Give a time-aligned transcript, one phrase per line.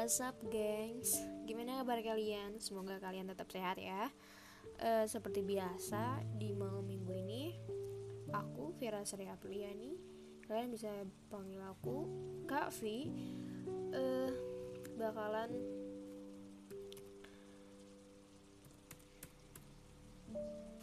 [0.00, 1.12] What's up gengs?
[1.44, 2.56] Gimana kabar kalian?
[2.56, 4.08] Semoga kalian tetap sehat ya
[4.80, 7.52] uh, Seperti biasa di malam minggu ini
[8.32, 10.00] Aku Vira Sri Apriliani
[10.48, 10.88] Kalian bisa
[11.28, 12.08] panggil aku
[12.48, 13.12] Kak V
[13.92, 14.32] uh,
[14.96, 15.52] Bakalan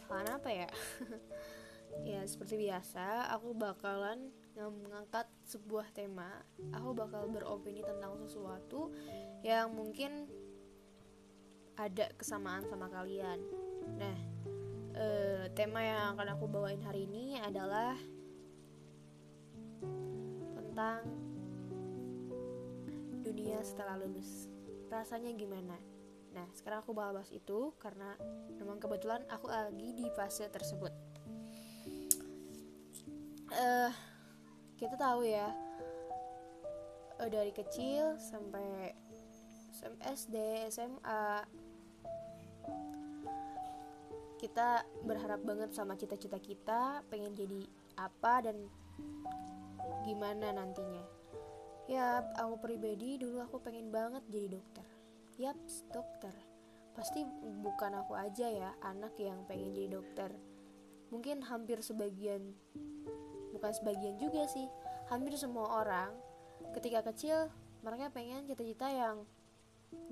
[0.06, 0.70] Bakalan apa ya?
[2.14, 6.28] ya seperti biasa aku bakalan mengangkat sebuah tema
[6.76, 8.92] aku bakal beropini tentang sesuatu
[9.40, 10.28] yang mungkin
[11.80, 13.40] ada kesamaan sama kalian.
[13.96, 14.18] Nah
[14.92, 15.06] e,
[15.56, 17.96] tema yang akan aku bawain hari ini adalah
[20.52, 21.08] tentang
[23.24, 24.52] dunia setelah lulus.
[24.92, 25.80] Rasanya gimana?
[26.36, 28.20] Nah sekarang aku bahas itu karena
[28.60, 30.92] memang kebetulan aku lagi di fase tersebut.
[33.48, 33.88] Uh,
[34.78, 35.50] kita tahu ya
[37.18, 38.94] uh, dari kecil sampai
[40.06, 41.42] SD SMA
[44.38, 47.66] kita berharap banget sama cita-cita kita pengen jadi
[47.98, 48.70] apa dan
[50.06, 51.02] gimana nantinya.
[51.90, 54.86] Ya aku pribadi dulu aku pengen banget jadi dokter.
[55.42, 55.58] Yap
[55.90, 56.34] dokter.
[56.94, 57.26] Pasti
[57.62, 60.30] bukan aku aja ya anak yang pengen jadi dokter.
[61.10, 62.54] Mungkin hampir sebagian
[63.52, 64.66] bukan sebagian juga sih
[65.08, 66.12] hampir semua orang
[66.76, 67.48] ketika kecil
[67.80, 69.24] mereka pengen cita-cita yang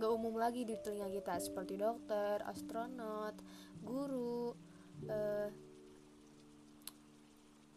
[0.00, 3.36] gak umum lagi di telinga kita seperti dokter, astronot,
[3.84, 4.56] guru,
[5.08, 5.48] uh,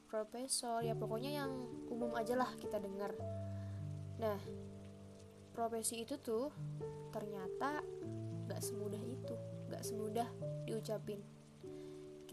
[0.07, 1.51] profesor ya pokoknya yang
[1.91, 3.13] umum aja lah kita dengar.
[4.17, 4.39] Nah
[5.51, 6.49] profesi itu tuh
[7.11, 7.83] ternyata
[8.47, 9.35] gak semudah itu,
[9.67, 10.27] gak semudah
[10.65, 11.38] diucapin.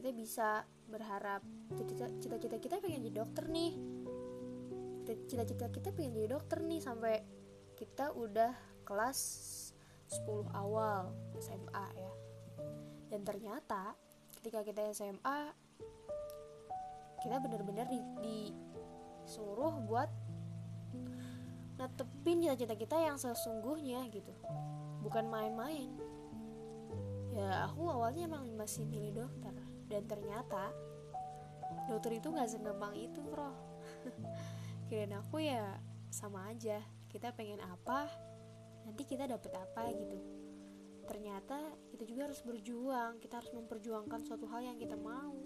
[0.07, 1.43] Kita bisa berharap
[2.23, 3.75] cita-cita kita pengen jadi dokter nih.
[5.27, 7.27] Cita-cita kita pengen jadi dokter nih sampai
[7.75, 8.55] kita udah
[8.87, 9.19] kelas
[10.15, 11.11] 10 awal
[11.43, 12.13] SMA ya.
[13.11, 13.99] Dan ternyata
[14.39, 15.51] ketika kita SMA
[17.27, 20.07] kita bener-bener di, disuruh buat
[21.83, 24.31] netepin cita-cita kita yang sesungguhnya gitu.
[25.03, 25.91] Bukan main-main.
[27.35, 29.56] Ya aku awalnya emang masih milih dokter
[29.87, 30.71] dan ternyata
[31.87, 33.51] dokter itu nggak segampang itu bro
[34.87, 35.79] kirain aku ya
[36.11, 36.81] sama aja.
[37.11, 38.09] Kita pengen apa
[38.87, 40.19] nanti kita dapet apa gitu.
[41.07, 41.59] Ternyata
[41.93, 43.19] kita juga harus berjuang.
[43.23, 45.37] Kita harus memperjuangkan suatu hal yang kita mau.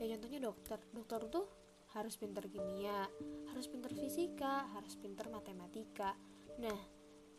[0.00, 0.78] Ya contohnya dokter.
[0.92, 1.46] Dokter tuh
[1.94, 3.08] harus pinter kimia
[3.48, 6.12] harus pinter fisika harus pinter matematika.
[6.60, 6.76] Nah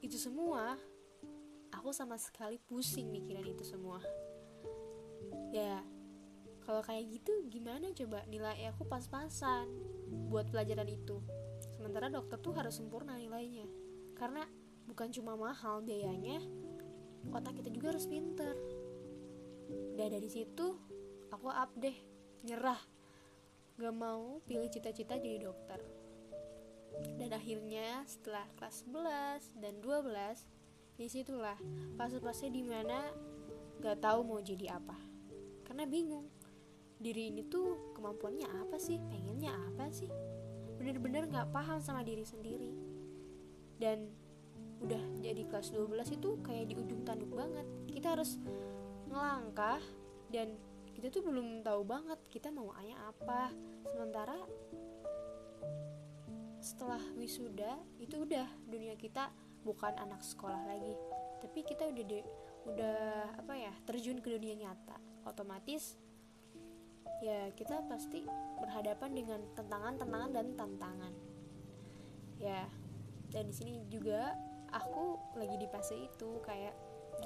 [0.02, 0.74] itu semua
[1.70, 4.02] aku sama sekali pusing mikirin itu semua.
[5.54, 5.86] Ya
[6.68, 9.72] kalau kayak gitu gimana coba nilai aku pas-pasan
[10.28, 11.24] buat pelajaran itu?
[11.72, 13.64] Sementara dokter tuh harus sempurna nilainya.
[14.20, 14.44] Karena
[14.84, 16.44] bukan cuma mahal biayanya
[17.32, 18.52] otak kita juga harus pinter.
[19.96, 20.76] Dan dari situ
[21.32, 21.96] aku up deh
[22.44, 22.84] nyerah.
[23.80, 25.80] Gak mau pilih cita-cita jadi dokter.
[27.16, 31.56] Dan akhirnya setelah kelas 11 dan 12 di situlah
[31.96, 33.08] fase-fase di mana
[33.80, 35.00] gak tahu mau jadi apa.
[35.64, 36.28] Karena bingung
[36.98, 38.98] diri ini tuh kemampuannya apa sih?
[38.98, 40.10] Pengennya apa sih?
[40.78, 42.74] Bener-bener nggak paham sama diri sendiri.
[43.78, 44.10] Dan
[44.78, 47.66] udah jadi kelas 12 itu kayak di ujung tanduk banget.
[47.90, 48.38] Kita harus
[49.10, 49.82] ngelangkah
[50.30, 50.58] dan
[50.98, 53.54] kita tuh belum tahu banget kita mau ayah apa.
[53.86, 54.38] Sementara
[56.58, 59.30] setelah wisuda itu udah dunia kita
[59.62, 60.98] bukan anak sekolah lagi.
[61.38, 62.22] Tapi kita udah de,
[62.66, 63.00] udah
[63.38, 64.98] apa ya terjun ke dunia nyata.
[65.28, 66.07] Otomatis
[67.24, 68.26] ya kita pasti
[68.62, 71.14] berhadapan dengan tantangan-tantangan dan tantangan.
[72.38, 72.70] Ya
[73.34, 74.34] dan di sini juga
[74.72, 76.76] aku lagi di fase itu kayak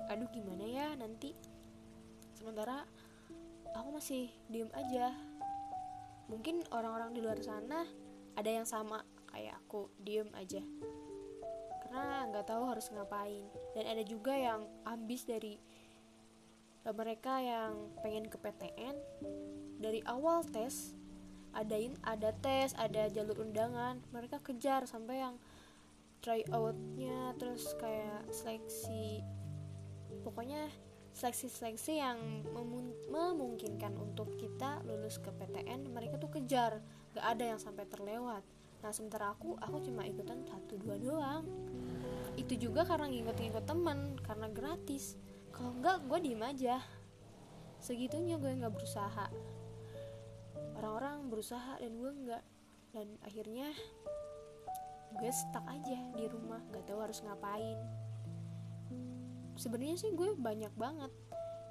[0.09, 1.35] aduh gimana ya nanti?
[2.35, 2.87] Sementara
[3.75, 5.13] aku masih diem aja.
[6.31, 7.83] Mungkin orang-orang di luar sana
[8.39, 10.63] ada yang sama kayak aku diem aja.
[11.83, 13.45] Karena nggak tahu harus ngapain.
[13.75, 15.59] Dan ada juga yang ambis dari
[16.89, 18.97] mereka yang pengen ke PTN
[19.77, 20.97] dari awal tes
[21.53, 25.35] adain ada tes ada jalur undangan mereka kejar sampai yang
[26.23, 29.21] try outnya terus kayak seleksi
[30.25, 30.69] pokoknya
[31.11, 32.17] seleksi-seleksi yang
[33.11, 36.79] memungkinkan untuk kita lulus ke PTN mereka tuh kejar
[37.11, 38.43] gak ada yang sampai terlewat.
[38.79, 41.43] Nah sementara aku aku cuma ikutan satu dua doang.
[42.39, 45.19] Itu juga karena ngikut-ngikut temen karena gratis
[45.61, 46.81] kalau enggak gue diem aja.
[47.77, 49.29] Segitunya gue nggak berusaha.
[50.73, 52.41] Orang-orang berusaha dan gue enggak
[52.97, 53.69] dan akhirnya
[55.21, 57.77] gue stuck aja di rumah nggak tahu harus ngapain.
[59.53, 61.13] Sebenarnya sih gue banyak banget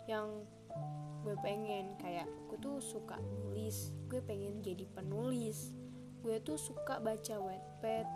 [0.07, 0.47] yang
[1.27, 1.99] gue pengen.
[1.99, 5.75] Kayak gue tuh suka nulis gue pengen jadi penulis.
[6.23, 8.07] Gue tuh suka baca webpad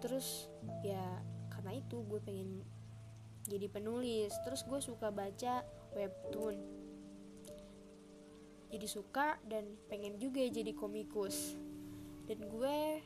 [0.00, 0.48] terus
[0.80, 1.20] ya
[1.52, 2.64] karena itu gue pengen
[3.48, 4.30] jadi penulis.
[4.44, 5.64] Terus gue suka baca
[5.96, 6.56] webtoon.
[8.68, 11.56] Jadi suka dan pengen juga jadi komikus.
[12.28, 13.00] Dan gue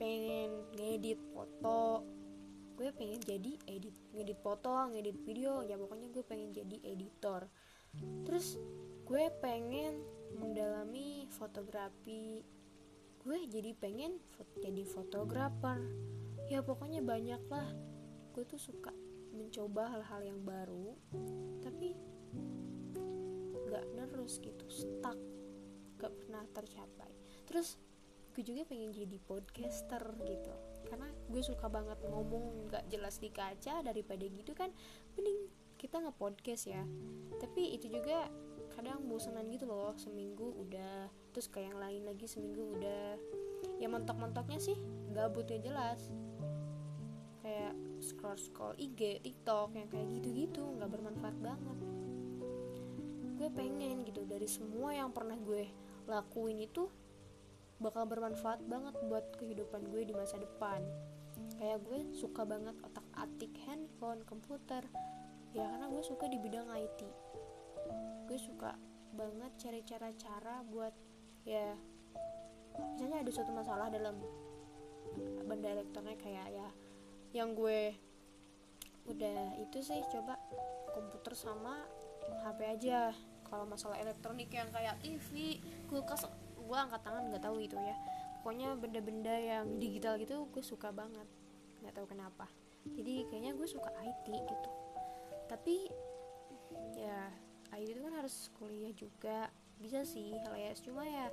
[0.00, 2.02] pengen ngedit foto.
[2.74, 5.60] Gue pengen jadi edit ngedit foto ngedit video.
[5.62, 7.46] Ya pokoknya gue pengen jadi editor.
[8.24, 8.56] Terus
[9.04, 10.00] gue pengen
[10.40, 12.40] mendalami fotografi.
[13.20, 14.16] Gue jadi pengen
[14.58, 15.78] jadi fotografer.
[16.48, 17.68] Ya pokoknya banyak lah
[18.34, 18.90] gue tuh suka
[19.34, 20.98] mencoba hal-hal yang baru
[21.62, 21.94] tapi
[23.70, 23.86] gak
[24.24, 25.20] terus gitu stuck
[26.00, 27.12] gak pernah tercapai.
[27.44, 27.76] Terus
[28.32, 30.52] gue juga pengen jadi podcaster gitu
[30.88, 34.72] karena gue suka banget ngomong gak jelas di kaca daripada gitu kan
[35.12, 35.44] mending
[35.76, 36.80] kita nge-podcast ya.
[37.36, 38.32] Tapi itu juga
[38.72, 43.20] kadang bosanan gitu loh seminggu udah terus kayak yang lain lagi seminggu udah.
[43.76, 44.80] Ya mentok-mentoknya sih
[45.12, 46.08] gabut ya jelas
[47.44, 51.78] kayak scroll scroll IG TikTok yang kayak gitu-gitu nggak bermanfaat banget.
[53.36, 55.68] Gue pengen gitu dari semua yang pernah gue
[56.08, 56.88] lakuin itu
[57.76, 60.80] bakal bermanfaat banget buat kehidupan gue di masa depan.
[61.60, 64.80] Kayak gue suka banget otak atik handphone komputer.
[65.52, 67.04] Ya karena gue suka di bidang IT
[68.24, 68.72] gue suka
[69.14, 70.94] banget cari cara-cara buat
[71.44, 71.76] ya
[72.96, 74.18] misalnya ada suatu masalah dalam
[75.46, 76.68] benda elektronik kayak ya
[77.34, 77.92] yang gue
[79.10, 80.38] udah itu sih coba
[80.94, 81.82] komputer sama
[82.46, 83.10] HP aja.
[83.44, 85.60] Kalau masalah elektronik yang kayak TV
[85.90, 87.96] kulkas gue angkat tangan nggak tahu itu ya.
[88.40, 91.26] Pokoknya benda-benda yang digital gitu gue suka banget.
[91.82, 92.46] Nggak tahu kenapa.
[92.86, 94.70] Jadi kayaknya gue suka IT gitu.
[95.50, 95.90] Tapi
[96.94, 97.28] ya
[97.74, 99.50] IT itu kan harus kuliah juga.
[99.82, 101.28] Bisa sih LS cuma ya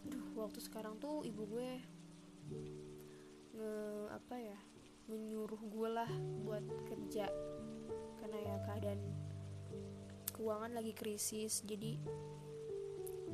[0.00, 1.70] aduh waktu sekarang tuh ibu gue
[3.54, 3.74] nge
[4.14, 4.58] apa ya
[5.10, 6.10] menyuruh gue lah
[6.46, 7.26] buat kerja.
[8.22, 9.00] Karena ya keadaan
[10.30, 11.98] keuangan lagi krisis jadi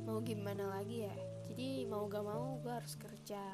[0.07, 1.15] mau gimana lagi ya?
[1.47, 3.53] Jadi mau gak mau gue harus kerja.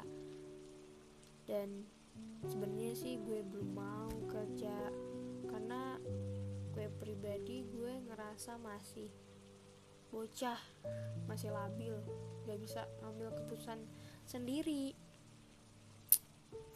[1.44, 1.84] Dan
[2.48, 4.92] sebenarnya sih gue belum mau kerja
[5.48, 6.00] karena
[6.74, 9.12] gue pribadi gue ngerasa masih
[10.10, 10.58] bocah
[11.26, 11.94] masih labil
[12.46, 13.82] gak bisa ambil keputusan
[14.22, 14.94] sendiri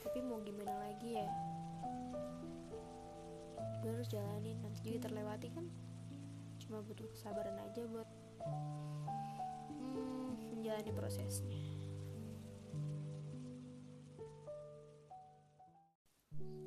[0.05, 1.29] tapi mau gimana lagi ya
[3.83, 5.67] gue harus jalanin nanti juga terlewati kan
[6.59, 8.09] cuma butuh kesabaran aja buat
[10.69, 11.65] menjalani prosesnya.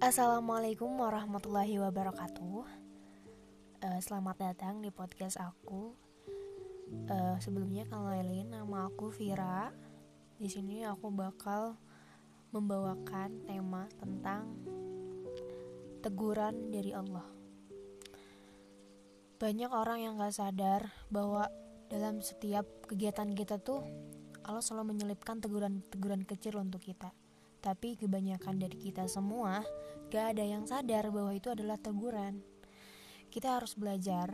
[0.02, 2.66] Assalamualaikum warahmatullahi wabarakatuh.
[3.84, 5.94] Uh, selamat datang di podcast aku.
[7.06, 9.70] Uh, sebelumnya kenalin nama aku Vira.
[10.42, 11.78] Di sini aku bakal
[12.52, 14.52] membawakan tema tentang
[16.04, 17.24] teguran dari Allah.
[19.40, 21.50] Banyak orang yang gak sadar bahwa
[21.88, 23.82] dalam setiap kegiatan kita tuh
[24.46, 27.14] Allah selalu menyelipkan teguran-teguran kecil untuk kita.
[27.62, 29.62] Tapi kebanyakan dari kita semua
[30.10, 32.42] gak ada yang sadar bahwa itu adalah teguran.
[33.32, 34.34] Kita harus belajar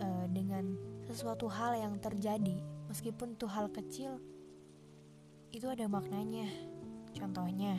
[0.00, 0.78] uh, dengan
[1.10, 4.22] sesuatu hal yang terjadi, meskipun itu hal kecil,
[5.50, 6.69] itu ada maknanya.
[7.16, 7.78] Contohnya,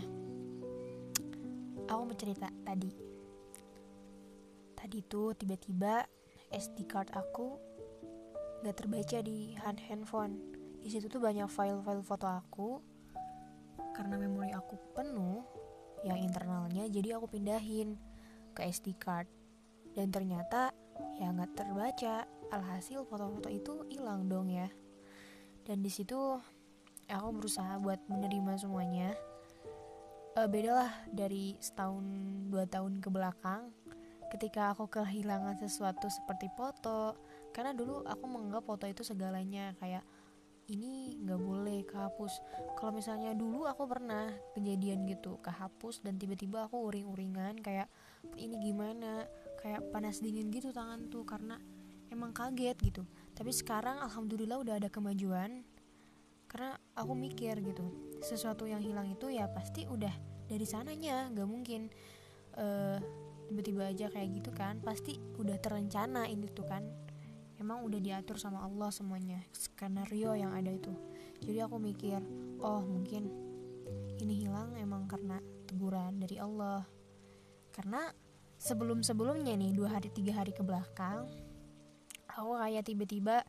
[1.87, 2.91] aku mau cerita tadi.
[4.75, 6.03] Tadi tuh tiba-tiba
[6.51, 7.55] SD card aku
[8.65, 10.33] gak terbaca di hand handphone.
[10.81, 12.69] Di situ tuh banyak file-file foto aku.
[13.91, 15.45] Karena memori aku penuh
[16.01, 17.99] yang internalnya jadi aku pindahin
[18.57, 19.29] ke SD card.
[19.93, 20.73] Dan ternyata
[21.19, 22.25] ya nggak terbaca.
[22.51, 24.67] Alhasil foto-foto itu hilang dong ya.
[25.63, 26.35] Dan di situ
[27.11, 29.11] aku berusaha buat menerima semuanya.
[30.39, 32.03] Uh, beda lah dari setahun
[32.47, 33.67] dua tahun ke belakang
[34.31, 37.19] ketika aku kehilangan sesuatu seperti foto
[37.51, 40.07] karena dulu aku menganggap foto itu segalanya kayak
[40.71, 42.39] ini nggak boleh kehapus.
[42.79, 47.91] Kalau misalnya dulu aku pernah kejadian gitu kehapus dan tiba-tiba aku uring-uringan kayak
[48.39, 49.27] ini gimana?
[49.59, 51.59] Kayak panas dingin gitu tangan tuh karena
[52.07, 53.03] emang kaget gitu.
[53.35, 55.67] Tapi sekarang alhamdulillah udah ada kemajuan
[56.51, 57.87] karena aku mikir gitu
[58.19, 60.11] sesuatu yang hilang itu ya pasti udah
[60.51, 61.87] dari sananya nggak mungkin
[62.59, 62.99] uh,
[63.51, 64.79] tiba-tiba aja kayak gitu kan.
[64.79, 66.83] Pasti udah terencana ini tuh kan.
[67.59, 70.95] Emang udah diatur sama Allah semuanya skenario yang ada itu.
[71.43, 72.19] Jadi aku mikir
[72.63, 73.27] oh mungkin
[74.23, 76.87] ini hilang emang karena teguran dari Allah.
[77.75, 78.07] Karena
[78.55, 81.25] sebelum sebelumnya nih dua hari tiga hari ke belakang
[82.31, 83.43] aku kayak tiba-tiba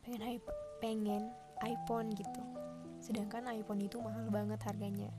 [0.00, 0.40] pengen
[0.80, 1.22] pengen
[1.64, 2.42] iPhone gitu.
[3.00, 5.10] Sedangkan iPhone itu mahal banget harganya.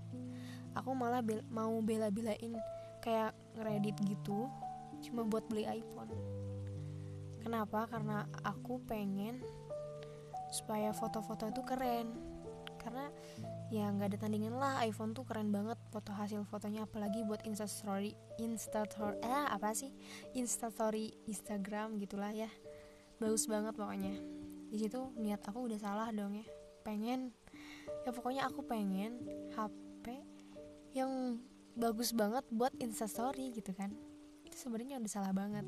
[0.76, 2.54] Aku malah bel mau bela-belain
[3.02, 4.50] kayak ngeredit gitu
[5.02, 6.10] cuma buat beli iPhone.
[7.42, 7.88] Kenapa?
[7.88, 9.40] Karena aku pengen
[10.52, 12.12] supaya foto-foto itu keren.
[12.82, 13.08] Karena
[13.68, 18.16] ya nggak ada tandingan lah iPhone tuh keren banget foto hasil fotonya apalagi buat instastory
[18.40, 19.92] instastory eh apa sih?
[20.36, 22.52] Instastory Instagram gitulah ya.
[23.20, 24.47] Bagus banget pokoknya
[24.78, 26.46] di situ niat aku udah salah dong ya.
[26.86, 27.34] Pengen
[28.06, 29.18] ya pokoknya aku pengen
[29.58, 30.22] HP
[30.94, 31.42] yang
[31.74, 33.90] bagus banget buat instastory gitu kan.
[34.46, 35.66] Itu sebenarnya udah salah banget.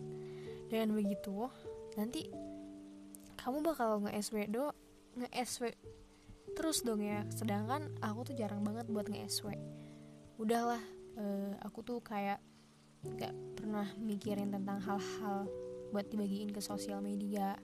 [0.69, 1.49] Dengan begitu
[1.97, 2.29] nanti
[3.41, 4.69] kamu bakal nge-SW do
[5.17, 5.73] nge-SW
[6.53, 7.25] terus dong ya.
[7.33, 9.57] Sedangkan aku tuh jarang banget buat nge-SW
[10.39, 10.79] udahlah
[11.19, 12.39] uh, aku tuh kayak
[13.19, 15.51] gak pernah mikirin tentang hal-hal
[15.91, 17.59] buat dibagiin ke sosial media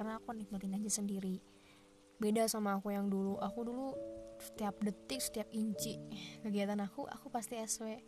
[0.00, 1.44] karena aku nikmatin aja sendiri.
[2.16, 3.36] Beda sama aku yang dulu.
[3.36, 3.92] Aku dulu
[4.40, 6.00] setiap detik setiap inci
[6.40, 8.00] kegiatan aku aku pasti SW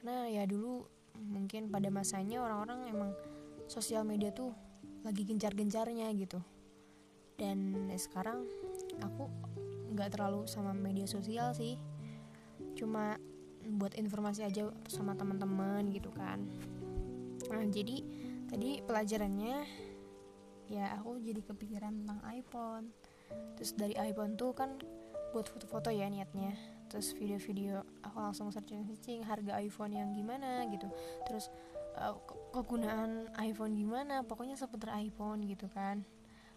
[0.00, 0.88] karena ya dulu
[1.20, 3.10] mungkin pada masanya orang-orang emang
[3.68, 4.56] sosial media tuh
[5.04, 6.40] lagi gencar-gencarnya gitu.
[7.36, 8.48] Dan sekarang
[9.04, 9.28] aku
[9.92, 11.76] nggak terlalu sama media sosial sih.
[12.72, 13.20] Cuma
[13.76, 16.40] buat informasi aja sama teman-teman gitu kan.
[17.52, 18.00] Nah jadi
[18.48, 19.56] tadi pelajarannya
[20.68, 22.92] ya aku jadi kepikiran tentang iPhone.
[23.56, 24.76] Terus dari iPhone tuh kan
[25.32, 26.52] buat foto-foto ya niatnya.
[26.88, 30.88] Terus video-video aku langsung searching-searching harga iPhone yang gimana gitu.
[31.28, 31.52] Terus
[31.96, 32.16] uh,
[32.52, 36.04] kegunaan iPhone gimana pokoknya seputar iPhone gitu kan.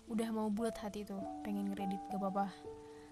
[0.07, 2.51] Udah mau bulat hati tuh pengen ngeredit gak apa-apa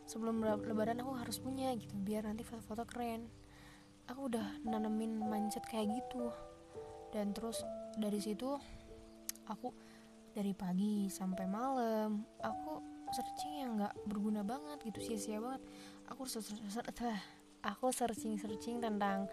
[0.10, 3.29] sebelum lebaran aku harus punya gitu biar nanti foto-foto keren.
[4.10, 6.34] Aku udah nanemin mindset kayak gitu.
[7.13, 7.62] Dan terus
[7.94, 8.58] dari situ
[9.46, 9.70] aku
[10.39, 12.79] dari pagi sampai malam aku
[13.12, 15.60] searching yang nggak berguna banget gitu sia-sia banget.
[16.08, 16.24] Aku
[17.60, 19.27] aku searching searching tentang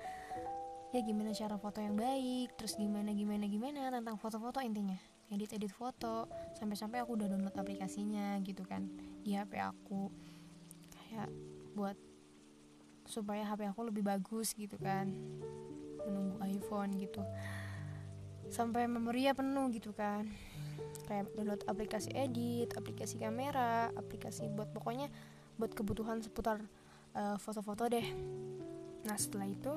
[0.91, 4.99] ya gimana cara foto yang baik terus gimana gimana gimana tentang foto-foto intinya.
[5.31, 6.27] Edit edit foto
[6.59, 8.91] sampai-sampai aku udah download aplikasinya gitu kan
[9.23, 10.11] di HP aku.
[10.91, 11.31] Kayak
[11.79, 11.95] buat
[13.07, 15.07] supaya HP aku lebih bagus gitu kan.
[16.03, 17.23] Menunggu iPhone gitu.
[18.51, 20.27] Sampai memori penuh gitu kan
[21.07, 25.09] kayak download aplikasi edit, aplikasi kamera, aplikasi buat pokoknya
[25.57, 26.61] buat kebutuhan seputar
[27.15, 28.05] uh, foto-foto deh.
[29.07, 29.73] Nah setelah itu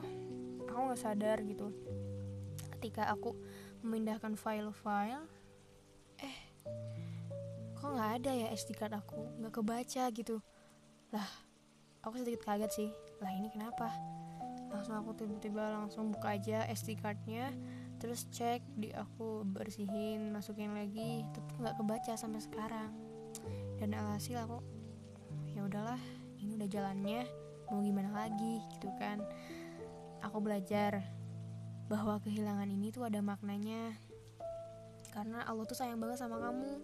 [0.65, 1.71] aku nggak sadar gitu.
[2.77, 3.37] Ketika aku
[3.85, 5.39] memindahkan file-file
[7.79, 9.39] kok nggak ada ya SD card aku?
[9.39, 10.35] Nggak kebaca gitu.
[11.15, 11.29] Lah
[12.03, 12.89] aku sedikit kaget sih.
[13.23, 13.87] Lah ini kenapa?
[14.69, 17.55] Langsung aku tiba-tiba langsung buka aja SD cardnya
[17.99, 22.91] terus cek di aku bersihin masukin lagi tetap nggak kebaca sampai sekarang.
[23.77, 24.63] Dan alhasil aku
[25.51, 25.99] ya udahlah
[26.39, 27.27] ini udah jalannya
[27.69, 28.63] mau gimana lagi?
[28.75, 29.19] Gitu kan.
[30.23, 31.03] Aku belajar
[31.91, 33.95] bahwa kehilangan ini tuh ada maknanya.
[35.11, 36.79] Karena Allah tuh sayang banget sama kamu.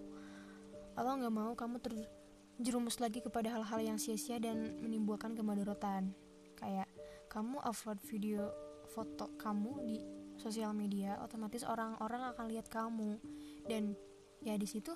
[0.95, 6.15] Allah nggak mau kamu terjerumus lagi kepada hal-hal yang sia-sia dan menimbulkan kemadorotan.
[6.55, 6.87] Kayak
[7.27, 8.47] kamu upload video
[8.95, 9.97] foto kamu di
[10.45, 13.17] sosial media, otomatis orang-orang akan lihat kamu.
[13.65, 13.97] Dan
[14.45, 14.93] ya di situ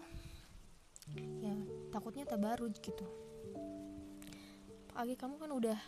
[1.41, 1.57] ya
[1.89, 3.05] takutnya tabarut gitu.
[4.93, 5.79] Pagi kamu kan udah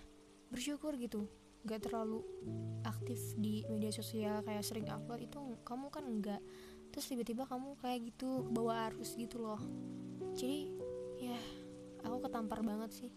[0.49, 1.29] bersyukur gitu
[1.61, 2.25] nggak terlalu
[2.81, 6.41] aktif di media sosial kayak sering upload itu kamu kan enggak.
[6.89, 9.61] Terus tiba-tiba kamu kayak gitu bawa arus gitu loh.
[10.33, 10.73] Jadi
[11.21, 11.37] ya
[12.01, 13.11] aku ketampar banget sih.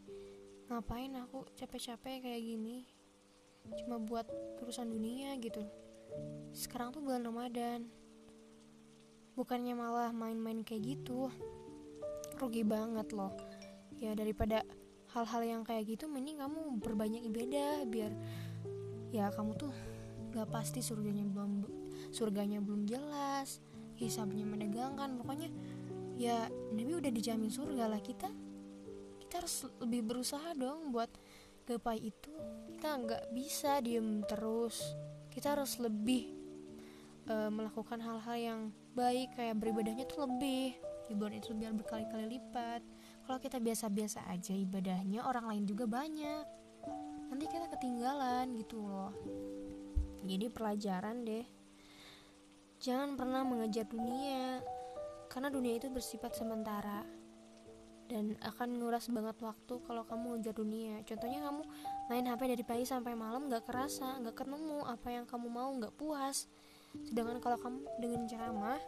[0.68, 2.84] Ngapain aku capek-capek kayak gini?
[3.80, 4.28] Cuma buat
[4.60, 5.64] urusan dunia gitu
[6.54, 7.87] sekarang tuh bulan Ramadan.
[9.35, 11.30] Bukannya malah main-main kayak gitu.
[12.38, 13.35] Rugi banget loh.
[13.99, 14.62] Ya daripada
[15.14, 18.11] hal-hal yang kayak gitu mending kamu berbanyak ibadah biar
[19.14, 19.71] ya kamu tuh
[20.35, 21.62] gak pasti surganya belum
[22.11, 23.62] surganya belum jelas
[23.94, 25.18] hisabnya menegangkan.
[25.18, 25.50] Pokoknya
[26.18, 28.02] ya Nabi udah dijamin surga lah.
[28.02, 28.30] Kita
[29.23, 31.11] kita harus lebih berusaha dong buat
[31.66, 32.35] gapai itu.
[32.75, 34.94] Kita nggak bisa diem terus
[35.34, 36.30] kita harus lebih
[37.26, 38.60] uh, melakukan hal-hal yang
[38.94, 40.78] baik kayak beribadahnya tuh lebih
[41.10, 42.80] ibadah itu biar berkali-kali lipat.
[43.24, 46.46] Kalau kita biasa-biasa aja ibadahnya orang lain juga banyak.
[47.28, 49.12] Nanti kita ketinggalan gitu loh.
[50.24, 51.46] Jadi pelajaran deh.
[52.80, 54.60] Jangan pernah mengejar dunia
[55.32, 57.24] karena dunia itu bersifat sementara.
[58.08, 61.00] Dan akan nguras banget waktu kalau kamu ngejar dunia.
[61.04, 61.62] Contohnya kamu
[62.12, 65.94] main HP dari pagi sampai malam nggak kerasa nggak ketemu apa yang kamu mau nggak
[65.96, 66.46] puas.
[67.06, 68.78] Sedangkan kalau kamu dengan ceramah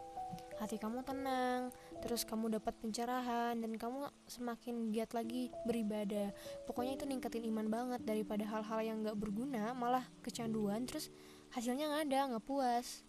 [0.59, 1.71] hati kamu tenang
[2.03, 6.31] terus kamu dapat pencerahan dan kamu semakin giat lagi beribadah.
[6.69, 11.09] Pokoknya itu ningkatin iman banget daripada hal-hal yang nggak berguna malah kecanduan terus
[11.57, 13.03] hasilnya nggak ada nggak puas.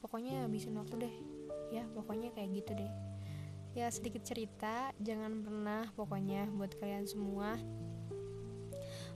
[0.00, 1.16] Pokoknya habisin waktu deh.
[1.72, 3.13] Ya pokoknya kayak gitu deh
[3.74, 4.94] ya sedikit cerita.
[5.02, 7.58] Jangan pernah pokoknya buat kalian semua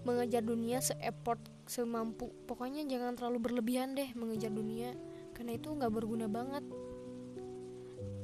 [0.07, 2.31] mengejar dunia se-effort semampu.
[2.47, 4.95] Pokoknya jangan terlalu berlebihan deh mengejar dunia
[5.35, 6.67] karena itu nggak berguna banget.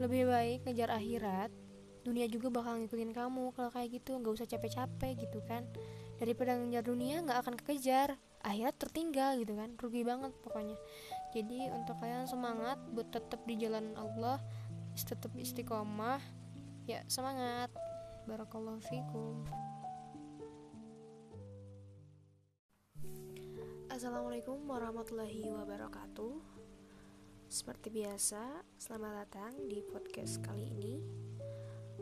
[0.02, 1.50] Lebih baik ngejar akhirat
[2.04, 3.54] dunia juga bakal ngikutin kamu.
[3.56, 5.64] Kalau kayak gitu nggak usah capek-capek gitu kan.
[6.20, 8.20] Daripada ngejar dunia nggak akan kekejar.
[8.44, 9.72] Akhirat tertinggal gitu kan.
[9.80, 10.76] Rugi banget pokoknya.
[11.32, 14.38] Jadi untuk kalian semangat buat tetap di jalan Allah
[15.02, 16.22] tetap istiqomah.
[16.86, 17.74] Ya semangat.
[18.30, 19.42] Barakallahu fikum.
[23.90, 26.38] Assalamualaikum warahmatullahi wabarakatuh.
[27.50, 30.94] Seperti biasa, selamat datang di podcast kali ini.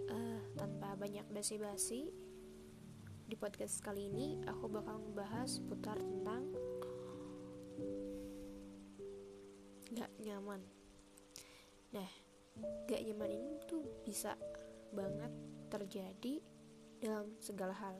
[0.08, 2.12] Uh, Tanpa banyak basi-basi
[3.28, 6.48] Di podcast kali ini aku bakal membahas putar tentang
[9.92, 10.64] Gak nyaman.
[11.92, 12.08] Nah,
[12.86, 14.36] gak nyaman ini tuh bisa
[14.92, 15.32] banget
[15.72, 16.44] terjadi
[17.00, 17.96] dalam segala hal.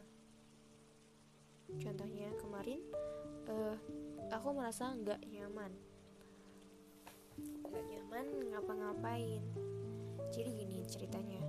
[1.81, 2.85] Contohnya kemarin
[3.49, 3.77] uh,
[4.29, 5.73] aku merasa gak nyaman.
[7.65, 9.43] Gak nyaman ngapa-ngapain.
[10.29, 11.41] Jadi gini ceritanya.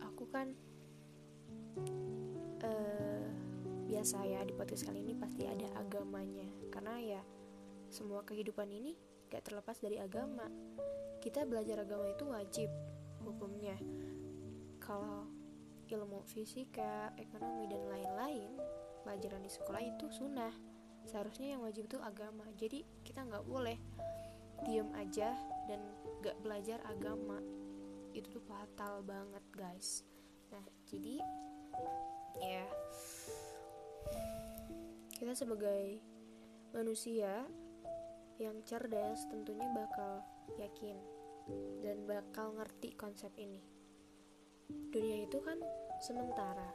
[0.00, 0.56] Aku kan
[2.64, 3.28] uh,
[3.84, 6.48] biasa ya di podcast kali ini pasti ada agamanya.
[6.72, 7.22] Karena ya
[7.92, 8.96] semua kehidupan ini
[9.28, 10.48] gak terlepas dari agama
[11.26, 12.70] kita belajar agama itu wajib
[13.26, 13.74] hukumnya.
[14.78, 15.26] Kalau
[15.90, 18.54] ilmu fisika, ekonomi dan lain-lain
[19.02, 20.54] pelajaran di sekolah itu sunnah.
[21.02, 22.46] Seharusnya yang wajib itu agama.
[22.54, 23.74] Jadi kita nggak boleh
[24.62, 25.34] diem aja
[25.66, 25.82] dan
[26.22, 27.42] nggak belajar agama.
[28.14, 30.06] Itu tuh fatal banget guys.
[30.54, 31.18] Nah jadi
[32.38, 32.70] ya.
[35.10, 35.98] Kita sebagai
[36.70, 37.42] manusia
[38.38, 40.22] yang cerdas tentunya bakal
[40.54, 41.15] yakin
[41.82, 43.62] dan bakal ngerti konsep ini.
[44.66, 45.58] Dunia itu kan
[46.02, 46.74] sementara,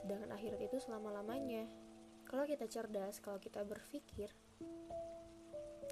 [0.00, 1.64] sedangkan akhirat itu selama-lamanya.
[2.28, 4.30] Kalau kita cerdas, kalau kita berpikir,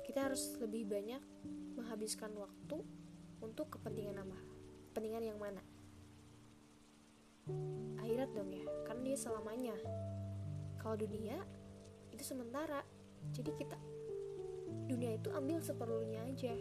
[0.04, 1.20] kita harus lebih banyak
[1.74, 2.84] menghabiskan waktu
[3.42, 4.38] untuk kepentingan apa?
[4.92, 5.62] Kepentingan yang mana?
[7.98, 9.76] Akhirat dong ya, karena dia selamanya.
[10.78, 11.40] Kalau dunia
[12.12, 12.84] itu sementara,
[13.32, 13.78] jadi kita
[14.88, 16.54] dunia itu ambil seperlunya aja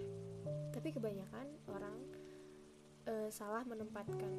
[0.72, 1.98] tapi kebanyakan orang
[3.08, 4.32] uh, salah menempatkan.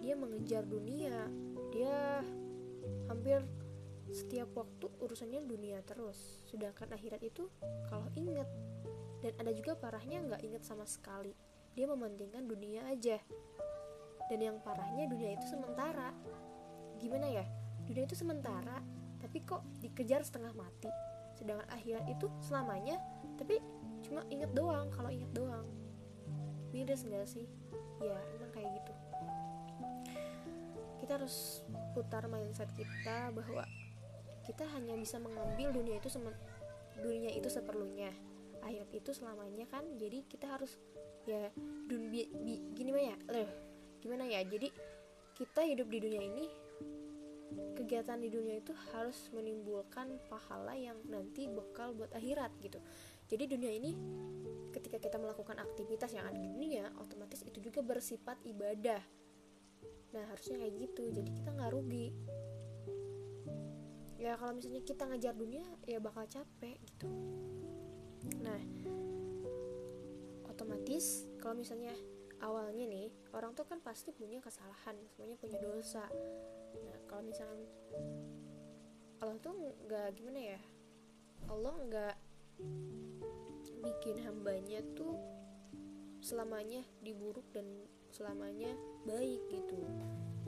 [0.00, 1.26] Dia mengejar dunia.
[1.72, 2.24] Dia
[3.08, 3.42] hampir
[4.10, 6.44] setiap waktu urusannya dunia terus.
[6.50, 7.46] Sedangkan akhirat itu
[7.88, 8.46] kalau inget
[9.20, 11.32] dan ada juga parahnya nggak inget sama sekali.
[11.76, 13.20] Dia mementingkan dunia aja.
[14.30, 16.14] Dan yang parahnya dunia itu sementara.
[16.98, 17.44] Gimana ya?
[17.86, 18.78] Dunia itu sementara
[19.20, 20.90] tapi kok dikejar setengah mati.
[21.36, 22.98] Sedangkan akhirat itu selamanya
[23.36, 23.60] tapi
[24.10, 25.62] cuma inget doang kalau inget doang.
[26.74, 27.46] Miris gak sih?
[28.02, 28.92] Ya emang kayak gitu.
[30.98, 31.62] Kita harus
[31.94, 33.62] putar mindset kita bahwa
[34.42, 36.26] kita hanya bisa mengambil dunia itu sem
[36.98, 38.10] dunia itu seperlunya.
[38.66, 40.74] Ayat itu selamanya kan jadi kita harus
[41.24, 41.54] ya
[41.86, 43.50] dun bi, bi, gini mah ya loh
[44.02, 44.42] gimana ya?
[44.42, 44.74] Jadi
[45.38, 46.46] kita hidup di dunia ini
[47.78, 52.78] kegiatan di dunia itu harus menimbulkan pahala yang nanti bekal buat akhirat gitu
[53.30, 53.94] jadi dunia ini
[54.74, 58.98] ketika kita melakukan aktivitas yang ada di dunia otomatis itu juga bersifat ibadah.
[60.10, 62.10] Nah harusnya kayak gitu jadi kita nggak rugi.
[64.18, 67.06] Ya kalau misalnya kita ngejar dunia ya bakal capek gitu.
[68.42, 68.60] Nah
[70.50, 71.94] otomatis kalau misalnya
[72.42, 76.02] awalnya nih orang tuh kan pasti punya kesalahan semuanya punya dosa.
[76.82, 77.70] Nah kalau misalnya
[79.22, 79.54] Allah tuh
[79.86, 80.60] nggak gimana ya
[81.46, 82.14] Allah nggak
[83.80, 85.16] bikin hambanya tuh
[86.20, 87.64] selamanya diburuk dan
[88.12, 88.70] selamanya
[89.08, 89.80] baik gitu.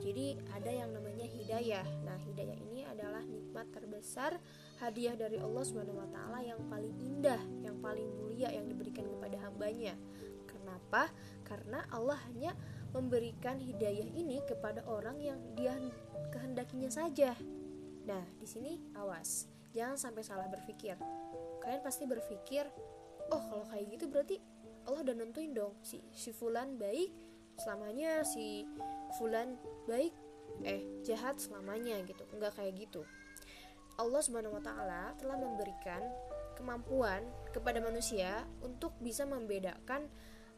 [0.01, 1.85] Jadi ada yang namanya hidayah.
[2.03, 4.37] Nah hidayah ini adalah nikmat terbesar
[4.81, 9.37] hadiah dari Allah Subhanahu wa taala yang paling indah yang paling mulia yang diberikan kepada
[9.47, 9.95] hambanya.
[10.49, 11.09] Kenapa?
[11.47, 12.51] Karena Allah hanya
[12.93, 15.73] memberikan hidayah ini kepada orang yang dia
[16.29, 17.33] kehendakinya saja.
[18.05, 19.49] Nah di sini awas.
[19.73, 20.93] Jangan sampai salah berpikir.
[21.63, 22.69] Kalian pasti berpikir
[23.31, 24.37] oh kalau kayak gitu berarti
[24.83, 27.13] Allah udah nentuin dong si si fulan baik
[27.55, 28.67] selamanya si
[29.15, 29.55] fulan
[29.87, 30.11] baik
[30.67, 33.05] eh jahat selamanya gitu nggak kayak gitu
[33.97, 36.01] Allah Subhanahu wa taala telah memberikan
[36.57, 37.21] kemampuan
[37.53, 40.09] kepada manusia untuk bisa membedakan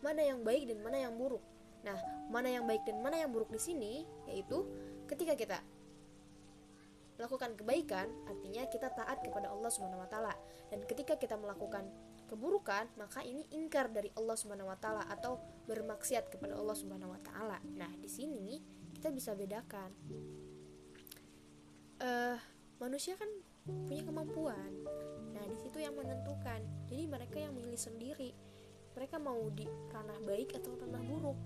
[0.04, 1.42] mana yang baik dan mana yang buruk.
[1.84, 1.98] Nah,
[2.32, 3.94] mana yang baik dan mana yang buruk di sini
[4.30, 4.64] yaitu
[5.10, 5.60] ketika kita
[7.16, 10.36] melakukan kebaikan, artinya kita taat kepada Allah Subhanahu wa taala.
[10.68, 11.88] Dan ketika kita melakukan
[12.26, 15.38] keburukan, maka ini ingkar dari Allah Subhanahu wa taala atau
[15.70, 17.58] bermaksiat kepada Allah Subhanahu wa taala.
[17.78, 18.62] Nah, di sini
[18.98, 19.90] kita bisa bedakan.
[21.96, 22.38] Uh,
[22.78, 23.30] manusia kan
[23.88, 24.72] punya kemampuan.
[25.32, 26.62] Nah, di situ yang menentukan.
[26.92, 28.32] Jadi mereka yang memilih sendiri.
[28.96, 31.40] Mereka mau di ranah baik atau ranah buruk.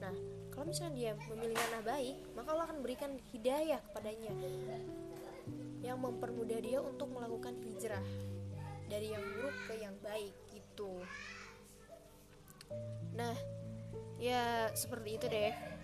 [0.00, 0.14] Nah,
[0.52, 4.32] kalau misalnya dia memilih ranah baik, maka Allah akan berikan hidayah kepadanya
[5.86, 8.02] yang mempermudah dia untuk melakukan hijrah
[8.86, 11.02] dari yang buruk ke yang baik gitu.
[13.14, 13.34] Nah,
[14.18, 15.75] ya seperti itu deh